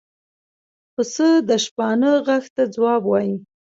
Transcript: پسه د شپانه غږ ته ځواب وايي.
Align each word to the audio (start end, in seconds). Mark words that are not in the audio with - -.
پسه 0.93 1.29
د 1.49 1.49
شپانه 1.65 2.11
غږ 2.27 2.43
ته 2.55 2.63
ځواب 2.75 3.03
وايي. 3.07 3.35